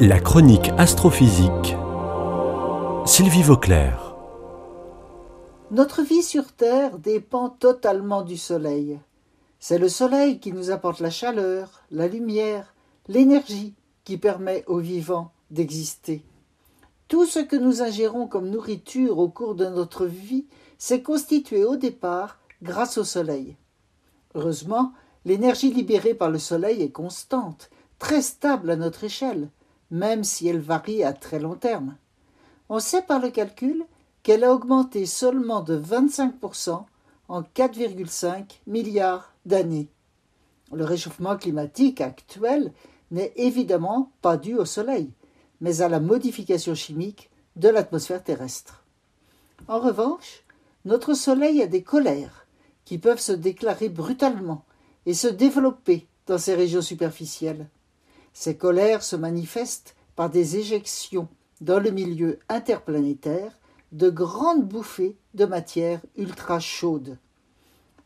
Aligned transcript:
La 0.00 0.20
chronique 0.20 0.70
astrophysique. 0.78 1.74
Sylvie 3.04 3.42
Vauclair. 3.42 4.14
Notre 5.72 6.02
vie 6.02 6.22
sur 6.22 6.52
Terre 6.52 7.00
dépend 7.00 7.48
totalement 7.48 8.22
du 8.22 8.36
Soleil. 8.36 9.00
C'est 9.58 9.78
le 9.78 9.88
Soleil 9.88 10.38
qui 10.38 10.52
nous 10.52 10.70
apporte 10.70 11.00
la 11.00 11.10
chaleur, 11.10 11.82
la 11.90 12.06
lumière, 12.06 12.74
l'énergie 13.08 13.74
qui 14.04 14.18
permet 14.18 14.62
aux 14.68 14.78
vivants 14.78 15.32
d'exister. 15.50 16.22
Tout 17.08 17.26
ce 17.26 17.40
que 17.40 17.56
nous 17.56 17.82
ingérons 17.82 18.28
comme 18.28 18.50
nourriture 18.50 19.18
au 19.18 19.28
cours 19.28 19.56
de 19.56 19.66
notre 19.66 20.06
vie 20.06 20.46
s'est 20.78 21.02
constitué 21.02 21.64
au 21.64 21.74
départ 21.74 22.38
grâce 22.62 22.98
au 22.98 23.04
Soleil. 23.04 23.56
Heureusement, 24.36 24.92
l'énergie 25.24 25.72
libérée 25.72 26.14
par 26.14 26.30
le 26.30 26.38
Soleil 26.38 26.82
est 26.82 26.92
constante, 26.92 27.68
très 27.98 28.22
stable 28.22 28.70
à 28.70 28.76
notre 28.76 29.02
échelle 29.02 29.48
même 29.90 30.24
si 30.24 30.48
elle 30.48 30.60
varie 30.60 31.02
à 31.02 31.12
très 31.12 31.38
long 31.38 31.54
terme. 31.54 31.96
On 32.68 32.80
sait 32.80 33.02
par 33.02 33.20
le 33.20 33.30
calcul 33.30 33.84
qu'elle 34.22 34.44
a 34.44 34.52
augmenté 34.52 35.06
seulement 35.06 35.60
de 35.60 35.78
25% 35.78 36.84
en 37.28 37.42
4,5 37.42 38.60
milliards 38.66 39.32
d'années. 39.46 39.88
Le 40.72 40.84
réchauffement 40.84 41.36
climatique 41.36 42.00
actuel 42.00 42.72
n'est 43.10 43.32
évidemment 43.36 44.12
pas 44.20 44.36
dû 44.36 44.54
au 44.54 44.64
Soleil, 44.64 45.10
mais 45.60 45.80
à 45.80 45.88
la 45.88 46.00
modification 46.00 46.74
chimique 46.74 47.30
de 47.56 47.68
l'atmosphère 47.68 48.22
terrestre. 48.22 48.84
En 49.66 49.80
revanche, 49.80 50.44
notre 50.84 51.14
Soleil 51.14 51.62
a 51.62 51.66
des 51.66 51.82
colères 51.82 52.46
qui 52.84 52.98
peuvent 52.98 53.20
se 53.20 53.32
déclarer 53.32 53.88
brutalement 53.88 54.64
et 55.06 55.14
se 55.14 55.28
développer 55.28 56.06
dans 56.26 56.38
ces 56.38 56.54
régions 56.54 56.82
superficielles. 56.82 57.68
Ces 58.40 58.56
colères 58.56 59.02
se 59.02 59.16
manifestent 59.16 59.96
par 60.14 60.30
des 60.30 60.58
éjections 60.58 61.26
dans 61.60 61.80
le 61.80 61.90
milieu 61.90 62.38
interplanétaire 62.48 63.58
de 63.90 64.10
grandes 64.10 64.62
bouffées 64.64 65.16
de 65.34 65.44
matière 65.44 66.00
ultra 66.16 66.60
chaude. 66.60 67.18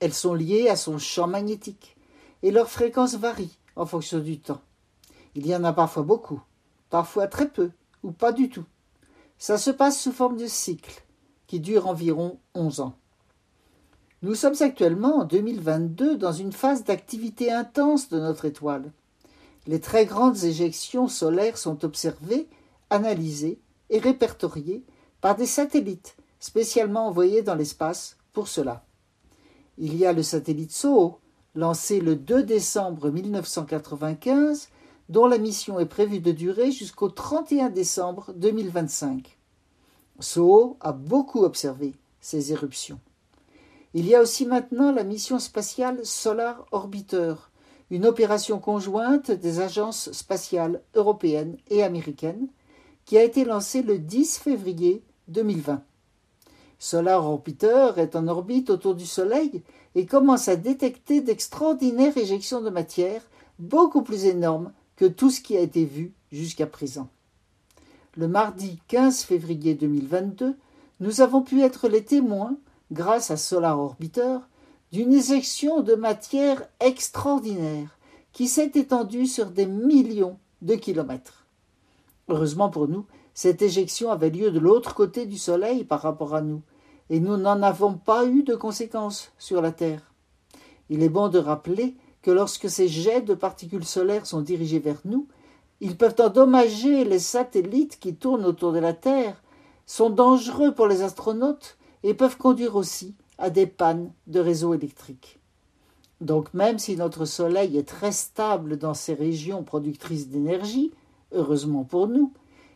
Elles 0.00 0.12
sont 0.12 0.34
liées 0.34 0.68
à 0.68 0.74
son 0.74 0.98
champ 0.98 1.28
magnétique 1.28 1.96
et 2.42 2.50
leur 2.50 2.68
fréquence 2.68 3.14
varie 3.14 3.56
en 3.76 3.86
fonction 3.86 4.18
du 4.18 4.40
temps. 4.40 4.60
Il 5.36 5.46
y 5.46 5.54
en 5.54 5.62
a 5.62 5.72
parfois 5.72 6.02
beaucoup, 6.02 6.42
parfois 6.90 7.28
très 7.28 7.48
peu 7.48 7.70
ou 8.02 8.10
pas 8.10 8.32
du 8.32 8.48
tout. 8.48 8.66
Ça 9.38 9.58
se 9.58 9.70
passe 9.70 10.00
sous 10.00 10.10
forme 10.10 10.38
de 10.38 10.48
cycle 10.48 11.04
qui 11.46 11.60
dure 11.60 11.86
environ 11.86 12.40
11 12.56 12.80
ans. 12.80 12.96
Nous 14.22 14.34
sommes 14.34 14.56
actuellement 14.58 15.18
en 15.18 15.24
2022 15.24 16.16
dans 16.16 16.32
une 16.32 16.52
phase 16.52 16.82
d'activité 16.82 17.52
intense 17.52 18.08
de 18.08 18.18
notre 18.18 18.46
étoile. 18.46 18.90
Les 19.66 19.80
très 19.80 20.06
grandes 20.06 20.44
éjections 20.44 21.08
solaires 21.08 21.58
sont 21.58 21.84
observées, 21.84 22.48
analysées 22.90 23.58
et 23.90 23.98
répertoriées 23.98 24.84
par 25.20 25.34
des 25.34 25.46
satellites 25.46 26.16
spécialement 26.38 27.08
envoyés 27.08 27.42
dans 27.42 27.54
l'espace 27.54 28.16
pour 28.32 28.48
cela. 28.48 28.84
Il 29.78 29.96
y 29.96 30.06
a 30.06 30.12
le 30.12 30.22
satellite 30.22 30.72
SOHO, 30.72 31.18
lancé 31.54 32.00
le 32.00 32.16
2 32.16 32.42
décembre 32.44 33.10
1995, 33.10 34.68
dont 35.08 35.26
la 35.26 35.38
mission 35.38 35.80
est 35.80 35.86
prévue 35.86 36.20
de 36.20 36.32
durer 36.32 36.70
jusqu'au 36.70 37.08
31 37.08 37.70
décembre 37.70 38.32
2025. 38.36 39.38
SOHO 40.20 40.76
a 40.80 40.92
beaucoup 40.92 41.42
observé 41.42 41.94
ces 42.20 42.52
éruptions. 42.52 43.00
Il 43.94 44.06
y 44.06 44.14
a 44.14 44.20
aussi 44.20 44.46
maintenant 44.46 44.92
la 44.92 45.04
mission 45.04 45.38
spatiale 45.38 46.04
Solar 46.04 46.66
Orbiter, 46.70 47.34
une 47.90 48.06
opération 48.06 48.58
conjointe 48.58 49.30
des 49.30 49.60
agences 49.60 50.10
spatiales 50.12 50.82
européennes 50.94 51.56
et 51.70 51.82
américaines 51.82 52.48
qui 53.04 53.16
a 53.16 53.22
été 53.22 53.44
lancée 53.44 53.82
le 53.82 53.98
10 53.98 54.38
février 54.38 55.02
2020. 55.28 55.82
Solar 56.78 57.24
Orbiter 57.24 57.92
est 57.96 58.16
en 58.16 58.28
orbite 58.28 58.70
autour 58.70 58.94
du 58.94 59.06
Soleil 59.06 59.62
et 59.94 60.06
commence 60.06 60.48
à 60.48 60.56
détecter 60.56 61.20
d'extraordinaires 61.20 62.18
éjections 62.18 62.60
de 62.60 62.70
matière 62.70 63.22
beaucoup 63.58 64.02
plus 64.02 64.26
énormes 64.26 64.72
que 64.96 65.06
tout 65.06 65.30
ce 65.30 65.40
qui 65.40 65.56
a 65.56 65.60
été 65.60 65.84
vu 65.84 66.12
jusqu'à 66.32 66.66
présent. 66.66 67.08
Le 68.16 68.28
mardi 68.28 68.80
15 68.88 69.22
février 69.22 69.74
2022, 69.74 70.56
nous 71.00 71.20
avons 71.20 71.42
pu 71.42 71.62
être 71.62 71.88
les 71.88 72.04
témoins, 72.04 72.56
grâce 72.90 73.30
à 73.30 73.36
Solar 73.36 73.78
Orbiter, 73.78 74.38
d'une 74.92 75.12
éjection 75.12 75.80
de 75.80 75.94
matière 75.94 76.62
extraordinaire 76.80 77.98
qui 78.32 78.48
s'est 78.48 78.72
étendue 78.74 79.26
sur 79.26 79.46
des 79.46 79.66
millions 79.66 80.38
de 80.62 80.74
kilomètres. 80.74 81.46
Heureusement 82.28 82.68
pour 82.68 82.88
nous, 82.88 83.06
cette 83.34 83.62
éjection 83.62 84.10
avait 84.10 84.30
lieu 84.30 84.50
de 84.50 84.58
l'autre 84.58 84.94
côté 84.94 85.26
du 85.26 85.38
Soleil 85.38 85.84
par 85.84 86.00
rapport 86.02 86.34
à 86.34 86.40
nous, 86.40 86.62
et 87.10 87.20
nous 87.20 87.36
n'en 87.36 87.62
avons 87.62 87.94
pas 87.94 88.26
eu 88.26 88.42
de 88.42 88.54
conséquences 88.54 89.32
sur 89.38 89.60
la 89.60 89.72
Terre. 89.72 90.12
Il 90.88 91.02
est 91.02 91.08
bon 91.08 91.28
de 91.28 91.38
rappeler 91.38 91.96
que 92.22 92.30
lorsque 92.30 92.70
ces 92.70 92.88
jets 92.88 93.22
de 93.22 93.34
particules 93.34 93.84
solaires 93.84 94.26
sont 94.26 94.40
dirigés 94.40 94.78
vers 94.78 95.00
nous, 95.04 95.28
ils 95.80 95.96
peuvent 95.96 96.16
endommager 96.18 97.04
les 97.04 97.18
satellites 97.18 97.98
qui 98.00 98.14
tournent 98.14 98.46
autour 98.46 98.72
de 98.72 98.78
la 98.78 98.94
Terre, 98.94 99.42
sont 99.84 100.10
dangereux 100.10 100.74
pour 100.74 100.86
les 100.86 101.02
astronautes 101.02 101.76
et 102.02 102.14
peuvent 102.14 102.38
conduire 102.38 102.76
aussi 102.76 103.14
à 103.38 103.50
des 103.50 103.66
pannes 103.66 104.10
de 104.26 104.40
réseaux 104.40 104.74
électriques. 104.74 105.38
Donc 106.20 106.54
même 106.54 106.78
si 106.78 106.96
notre 106.96 107.24
Soleil 107.24 107.76
est 107.76 107.88
très 107.88 108.12
stable 108.12 108.78
dans 108.78 108.94
ces 108.94 109.14
régions 109.14 109.62
productrices 109.62 110.28
d'énergie, 110.28 110.92
heureusement 111.32 111.84
pour 111.84 112.08
nous, 112.08 112.32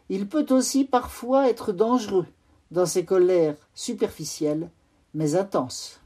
il 0.09 0.28
peut 0.28 0.47
aussi 0.50 0.84
parfois 0.84 1.48
être 1.48 1.72
dangereux 1.72 2.26
dans 2.71 2.87
ses 2.87 3.04
colères 3.04 3.56
superficielles 3.75 4.71
mais 5.15 5.34
intenses. 5.34 6.00